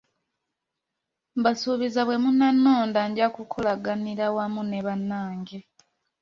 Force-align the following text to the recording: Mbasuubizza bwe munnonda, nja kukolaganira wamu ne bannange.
Mbasuubizza 1.39 2.01
bwe 2.03 2.17
munnonda, 2.23 2.99
nja 3.09 3.27
kukolaganira 3.35 4.25
wamu 4.35 4.61
ne 4.65 4.79
bannange. 4.85 5.59